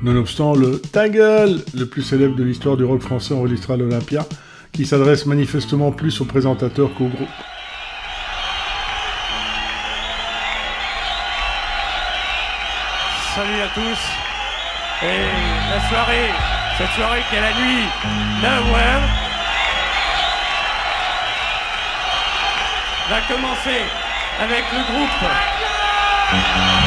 Nonobstant 0.03 0.55
le 0.55 0.79
Ta 0.79 1.07
le 1.07 1.85
plus 1.85 2.03
célèbre 2.03 2.37
de 2.37 2.45
l'histoire 2.45 2.77
du 2.77 2.85
rock 2.85 3.01
français 3.01 3.35
enregistré 3.35 3.75
à 3.75 3.77
l'Olympia, 3.77 4.27
qui 4.73 4.85
s'adresse 4.85 5.25
manifestement 5.27 5.91
plus 5.91 6.21
aux 6.21 6.27
présentateurs 6.27 6.93
qu'au 6.95 7.09
groupe. 7.09 7.29
Salut 13.35 13.61
à 13.63 13.69
tous. 13.75 14.01
Et 15.03 15.71
la 15.71 15.89
soirée, 15.89 16.31
cette 16.77 16.91
soirée 16.91 17.23
qui 17.31 17.37
est 17.37 17.41
la 17.41 17.53
nuit 17.53 17.87
d'un 18.43 19.20
va 23.11 23.21
commencer 23.23 23.83
avec 24.41 24.65
le 24.73 24.93
groupe. 24.93 26.80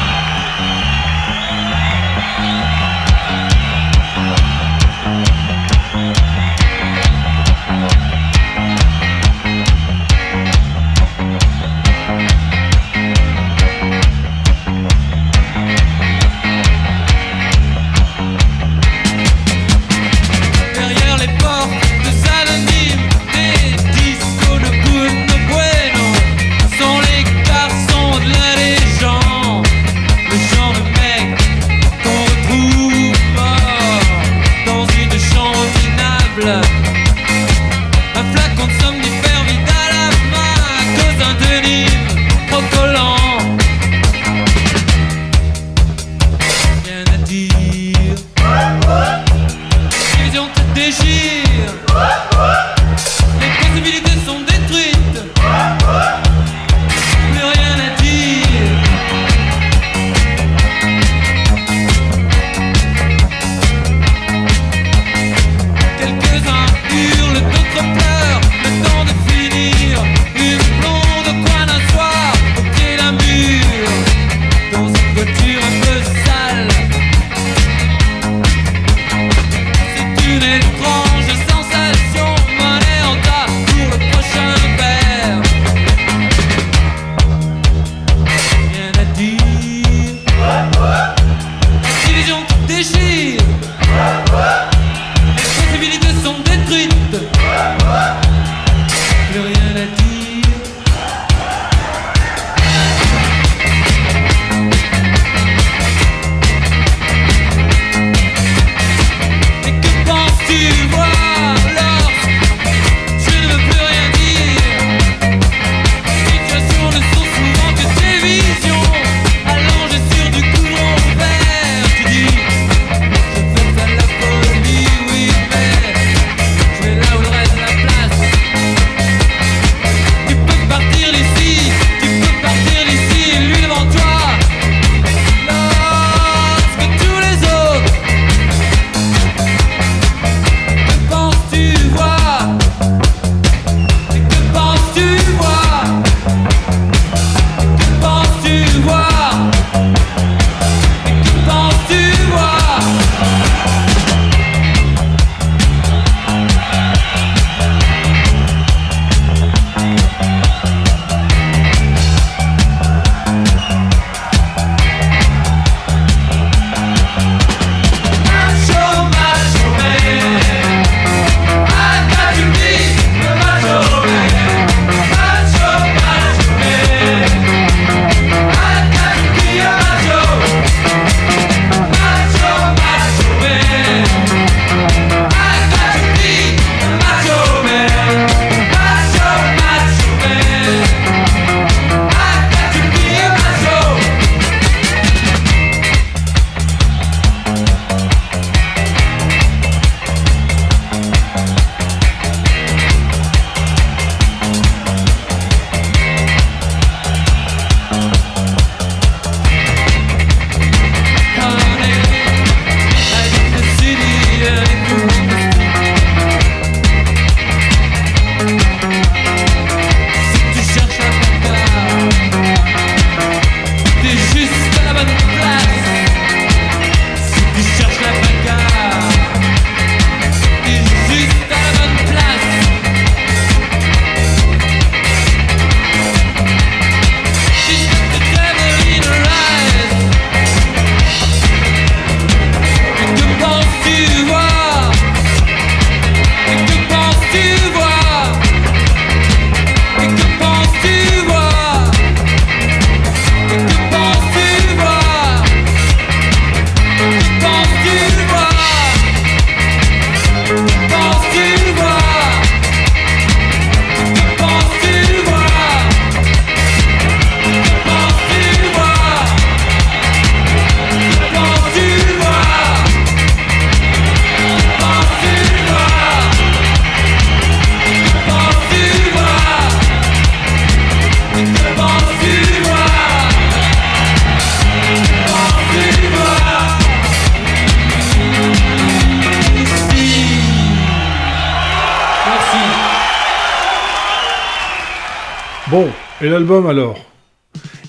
Alors 296.62 296.98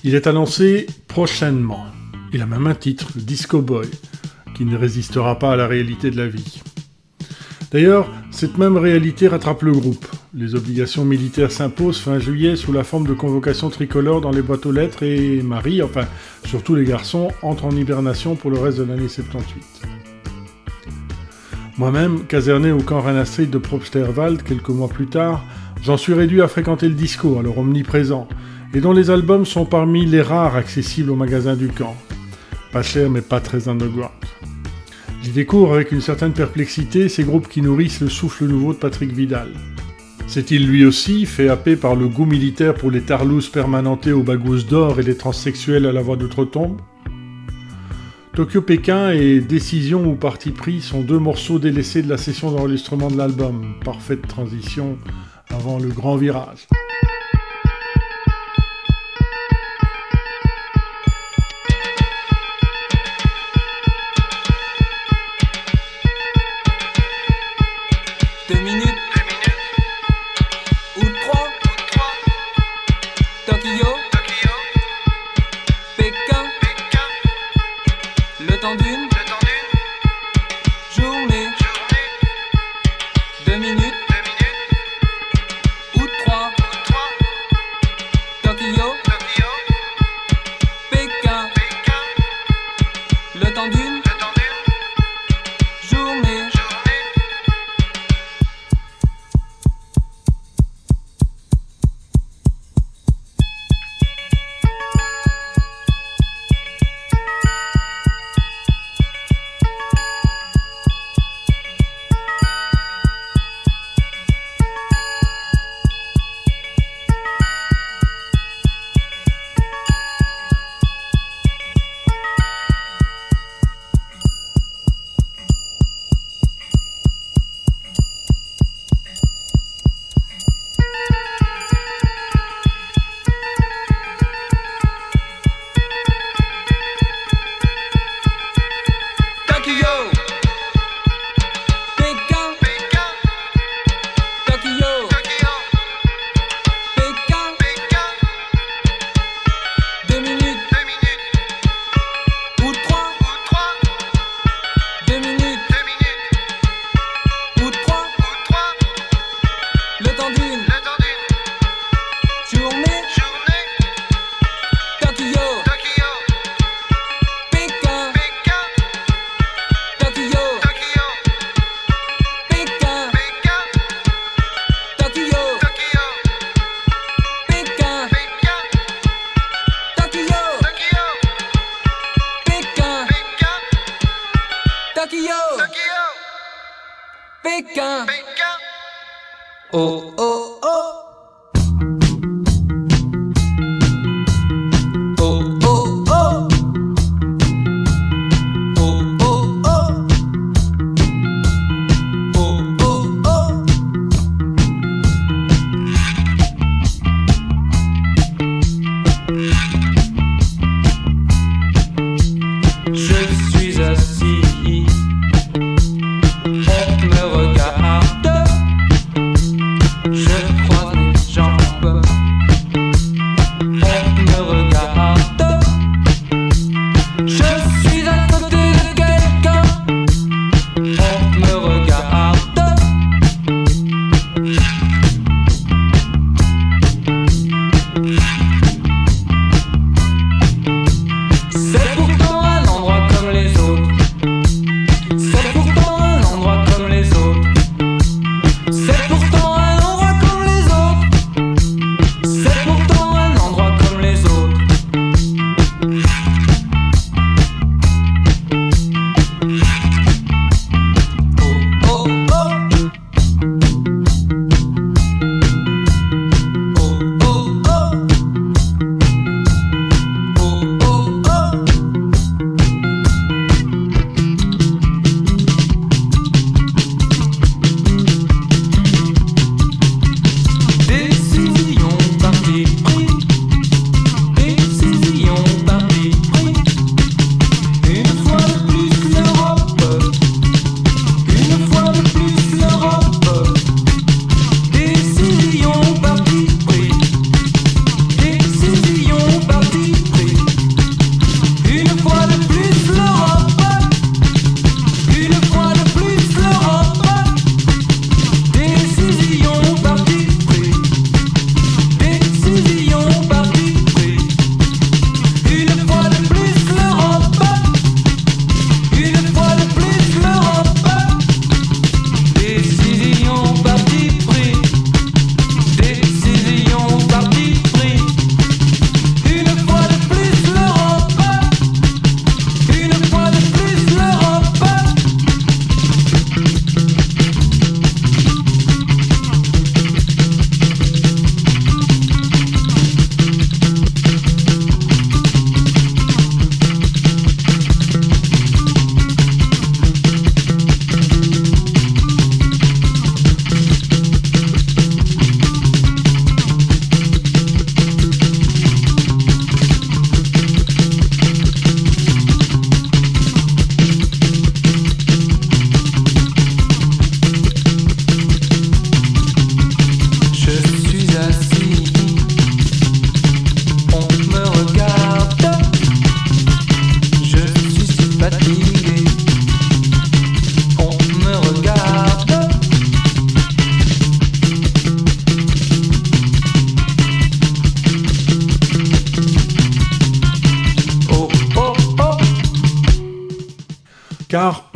Il 0.02 0.16
est 0.16 0.26
annoncé 0.26 0.86
prochainement. 1.06 1.86
Il 2.32 2.42
a 2.42 2.46
même 2.46 2.66
un 2.66 2.74
titre, 2.74 3.06
Disco 3.14 3.60
Boy, 3.60 3.86
qui 4.56 4.64
ne 4.64 4.76
résistera 4.76 5.38
pas 5.38 5.52
à 5.52 5.56
la 5.56 5.68
réalité 5.68 6.10
de 6.10 6.16
la 6.16 6.26
vie. 6.26 6.62
D'ailleurs, 7.70 8.10
cette 8.32 8.58
même 8.58 8.76
réalité 8.76 9.28
rattrape 9.28 9.62
le 9.62 9.72
groupe. 9.72 10.06
Les 10.34 10.56
obligations 10.56 11.04
militaires 11.04 11.52
s'imposent 11.52 12.00
fin 12.00 12.18
juillet 12.18 12.56
sous 12.56 12.72
la 12.72 12.82
forme 12.82 13.06
de 13.06 13.14
convocations 13.14 13.70
tricolores 13.70 14.20
dans 14.20 14.32
les 14.32 14.42
boîtes 14.42 14.66
aux 14.66 14.72
lettres 14.72 15.04
et 15.04 15.42
Marie, 15.42 15.80
enfin 15.82 16.06
surtout 16.44 16.74
les 16.74 16.84
garçons, 16.84 17.28
entrent 17.42 17.66
en 17.66 17.70
hibernation 17.70 18.34
pour 18.34 18.50
le 18.50 18.58
reste 18.58 18.78
de 18.78 18.84
l'année 18.84 19.08
78. 19.08 19.62
Moi-même, 21.78 22.24
caserné 22.26 22.72
au 22.72 22.80
camp 22.80 23.00
Rana 23.00 23.24
Street 23.24 23.46
de 23.46 23.58
Propsterwald 23.58 24.42
quelques 24.42 24.70
mois 24.70 24.88
plus 24.88 25.06
tard, 25.06 25.44
j'en 25.82 25.96
suis 25.96 26.14
réduit 26.14 26.42
à 26.42 26.48
fréquenter 26.48 26.88
le 26.88 26.94
disco, 26.94 27.38
alors 27.38 27.58
omniprésent, 27.58 28.26
et 28.76 28.80
dont 28.80 28.92
les 28.92 29.08
albums 29.08 29.46
sont 29.46 29.64
parmi 29.64 30.04
les 30.04 30.20
rares 30.20 30.54
accessibles 30.54 31.10
au 31.10 31.16
magasin 31.16 31.56
du 31.56 31.68
camp. 31.68 31.96
Pas 32.72 32.82
cher 32.82 33.08
mais 33.08 33.22
pas 33.22 33.40
très 33.40 33.68
underground. 33.68 34.12
J'y 35.22 35.30
découvre 35.30 35.72
avec 35.72 35.92
une 35.92 36.02
certaine 36.02 36.34
perplexité 36.34 37.08
ces 37.08 37.24
groupes 37.24 37.48
qui 37.48 37.62
nourrissent 37.62 38.02
le 38.02 38.10
souffle 38.10 38.44
nouveau 38.44 38.74
de 38.74 38.78
Patrick 38.78 39.12
Vidal. 39.12 39.48
S'est-il 40.26 40.66
lui 40.66 40.84
aussi 40.84 41.24
fait 41.24 41.48
happer 41.48 41.76
par 41.76 41.96
le 41.96 42.06
goût 42.06 42.26
militaire 42.26 42.74
pour 42.74 42.90
les 42.90 43.00
tarlousses 43.00 43.48
permanentées 43.48 44.12
aux 44.12 44.22
bagouses 44.22 44.66
d'or 44.66 45.00
et 45.00 45.04
les 45.04 45.16
transsexuels 45.16 45.86
à 45.86 45.92
la 45.92 46.02
voix 46.02 46.16
d'outre-tombe? 46.16 46.78
Tokyo-Pékin 48.34 49.12
et 49.12 49.40
Décision 49.40 50.04
ou 50.04 50.16
Parti 50.16 50.50
pris 50.50 50.82
sont 50.82 51.00
deux 51.00 51.18
morceaux 51.18 51.58
délaissés 51.58 52.02
de 52.02 52.10
la 52.10 52.18
session 52.18 52.50
d'enregistrement 52.50 53.10
de 53.10 53.16
l'album. 53.16 53.76
Parfaite 53.82 54.28
transition 54.28 54.98
avant 55.48 55.78
le 55.78 55.88
grand 55.88 56.16
virage. 56.16 56.66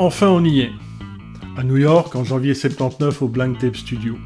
Enfin 0.01 0.29
on 0.29 0.43
y 0.45 0.61
est. 0.61 0.73
À 1.59 1.63
New 1.63 1.77
York, 1.77 2.17
en 2.17 2.25
janvier 2.25 2.55
79, 2.55 3.21
au 3.21 3.29
Blank 3.29 3.59
Tape 3.59 3.77
Studio, 3.77 4.17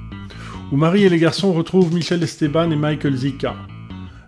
où 0.70 0.76
Marie 0.76 1.04
et 1.04 1.08
les 1.08 1.18
garçons 1.18 1.52
retrouvent 1.52 1.92
Michel 1.92 2.22
Esteban 2.22 2.70
et 2.70 2.76
Michael 2.76 3.16
Zika. 3.16 3.56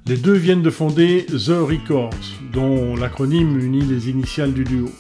Les 0.07 0.17
deux 0.17 0.35
viennent 0.35 0.63
de 0.63 0.71
fonder 0.71 1.25
The 1.27 1.61
Records, 1.61 2.11
dont 2.53 2.97
l'acronyme 2.97 3.61
unit 3.61 3.85
les 3.85 4.11
initiales 4.11 4.53
du 4.55 4.65
duo, 4.65 4.91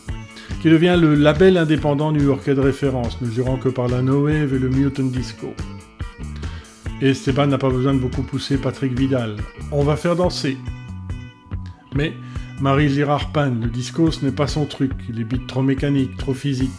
qui 0.62 0.70
devient 0.70 0.96
le 1.00 1.16
label 1.16 1.56
indépendant 1.56 2.12
new-yorkais 2.12 2.54
de 2.54 2.60
référence, 2.60 3.20
ne 3.20 3.28
jurant 3.28 3.56
que 3.56 3.68
par 3.68 3.88
la 3.88 4.00
No 4.02 4.28
et 4.28 4.46
le 4.46 4.68
Mutant 4.68 5.02
Disco. 5.02 5.48
Esteban 7.02 7.48
n'a 7.48 7.58
pas 7.58 7.70
besoin 7.70 7.94
de 7.94 7.98
beaucoup 7.98 8.22
pousser 8.22 8.56
Patrick 8.56 8.96
Vidal. 8.96 9.36
On 9.72 9.82
va 9.82 9.96
faire 9.96 10.14
danser. 10.14 10.56
Mais 11.94 12.14
Marie 12.60 12.88
Girard 12.88 13.32
panne, 13.32 13.60
le 13.62 13.68
disco 13.68 14.10
ce 14.10 14.24
n'est 14.24 14.32
pas 14.32 14.46
son 14.46 14.64
truc, 14.64 14.92
les 15.12 15.24
beats 15.24 15.46
trop 15.46 15.62
mécaniques, 15.62 16.16
trop 16.16 16.32
physiques. 16.32 16.70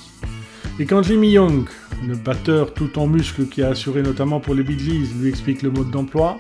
Et 0.80 0.86
quand 0.86 1.04
Jimmy 1.04 1.32
Young, 1.32 1.68
le 2.08 2.16
batteur 2.16 2.74
tout 2.74 2.98
en 2.98 3.08
muscles 3.08 3.46
qui 3.46 3.62
a 3.62 3.70
assuré 3.70 4.02
notamment 4.02 4.40
pour 4.40 4.56
les 4.56 4.64
Beatles, 4.64 5.08
lui 5.20 5.30
explique 5.30 5.62
le 5.62 5.70
mode 5.72 5.92
d'emploi, 5.92 6.38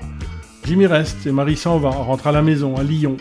Jimmy 0.66 0.86
reste 0.86 1.26
et 1.28 1.32
Marie 1.32 1.56
s'en 1.56 1.78
va, 1.80 1.90
rentre 1.90 2.28
à 2.28 2.32
la 2.32 2.42
maison, 2.42 2.76
à 2.76 2.84
Lyon. 2.84 3.18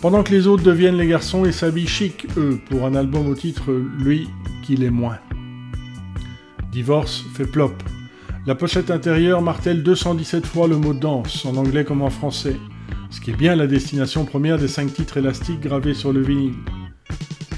Pendant 0.00 0.22
que 0.22 0.30
les 0.30 0.46
autres 0.46 0.62
deviennent 0.62 0.96
les 0.96 1.08
garçons 1.08 1.44
et 1.44 1.52
s'habillent 1.52 1.88
chic, 1.88 2.26
eux, 2.36 2.60
pour 2.68 2.86
un 2.86 2.94
album 2.94 3.26
au 3.26 3.34
titre 3.34 3.72
Lui 3.98 4.28
qui 4.62 4.76
l'est 4.76 4.90
moins. 4.90 5.18
Divorce 6.70 7.24
fait 7.34 7.46
plop. 7.46 7.72
La 8.46 8.54
pochette 8.54 8.90
intérieure 8.90 9.42
martèle 9.42 9.82
217 9.82 10.46
fois 10.46 10.68
le 10.68 10.76
mot 10.76 10.94
danse, 10.94 11.44
en 11.44 11.56
anglais 11.56 11.84
comme 11.84 12.02
en 12.02 12.10
français, 12.10 12.56
ce 13.10 13.20
qui 13.20 13.30
est 13.30 13.36
bien 13.36 13.56
la 13.56 13.66
destination 13.66 14.24
première 14.24 14.58
des 14.58 14.68
cinq 14.68 14.92
titres 14.92 15.16
élastiques 15.16 15.60
gravés 15.60 15.94
sur 15.94 16.12
le 16.12 16.22
vinyle. 16.22 16.54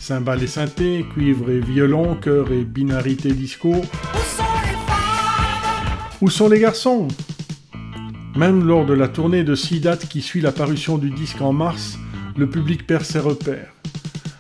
Cymbales 0.00 0.42
et 0.42 0.46
synthé, 0.46 1.04
cuivre 1.12 1.50
et 1.50 1.60
violon, 1.60 2.16
chœur 2.16 2.52
et 2.52 2.64
binarité 2.64 3.32
disco. 3.32 3.74
Où 6.20 6.30
sont 6.30 6.48
les 6.48 6.60
garçons? 6.60 7.08
Même 8.36 8.66
lors 8.66 8.86
de 8.86 8.94
la 8.94 9.08
tournée 9.08 9.44
de 9.44 9.54
six 9.54 9.80
dates 9.80 10.08
qui 10.08 10.22
suit 10.22 10.40
la 10.40 10.52
parution 10.52 10.98
du 10.98 11.10
disque 11.10 11.40
en 11.40 11.52
mars, 11.52 11.98
le 12.36 12.48
public 12.48 12.86
perd 12.86 13.04
ses 13.04 13.18
repères. 13.18 13.72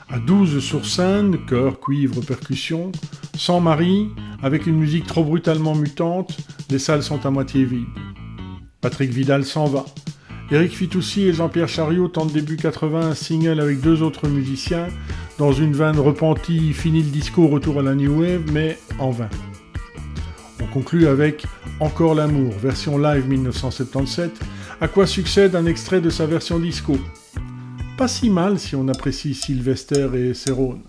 À 0.08 0.18
12 0.18 0.60
sur 0.60 0.86
scène, 0.86 1.44
chœur, 1.46 1.80
cuivre, 1.80 2.20
percussion, 2.20 2.90
sans 3.36 3.60
Marie, 3.60 4.08
avec 4.42 4.66
une 4.66 4.76
musique 4.76 5.06
trop 5.06 5.24
brutalement 5.24 5.74
mutante, 5.74 6.36
les 6.70 6.78
salles 6.78 7.02
sont 7.02 7.24
à 7.26 7.30
moitié 7.30 7.64
vides. 7.64 7.86
Patrick 8.80 9.10
Vidal 9.10 9.44
s'en 9.44 9.66
va. 9.66 9.84
Eric 10.52 10.76
Fitoussi 10.76 11.28
et 11.28 11.32
Jean-Pierre 11.32 11.68
Chariot 11.68 12.08
tentent 12.08 12.32
début 12.32 12.56
80 12.56 13.10
un 13.10 13.14
single 13.14 13.60
avec 13.60 13.80
deux 13.80 14.02
autres 14.02 14.26
musiciens, 14.26 14.88
dans 15.38 15.52
une 15.52 15.74
veine 15.74 15.98
repentie, 16.00 16.72
fini 16.72 17.04
le 17.04 17.10
disco, 17.10 17.46
retour 17.46 17.78
à 17.78 17.82
la 17.82 17.94
New 17.94 18.20
Wave, 18.20 18.42
mais 18.52 18.76
en 18.98 19.10
vain. 19.10 19.28
On 20.60 20.66
conclut 20.66 21.06
avec 21.06 21.46
Encore 21.78 22.16
l'amour, 22.16 22.52
version 22.60 22.98
live 22.98 23.28
1977, 23.28 24.40
à 24.80 24.88
quoi 24.88 25.06
succède 25.06 25.54
un 25.54 25.66
extrait 25.66 26.00
de 26.00 26.10
sa 26.10 26.26
version 26.26 26.58
disco? 26.58 26.98
Pas 27.96 28.08
si 28.08 28.28
mal 28.28 28.58
si 28.58 28.74
on 28.74 28.88
apprécie 28.88 29.34
Sylvester 29.34 30.08
et 30.16 30.34
Cerrone. 30.34 30.80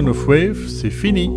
Question 0.00 0.12
of 0.12 0.28
Wave, 0.28 0.66
c'est 0.66 0.88
fini. 0.88 1.28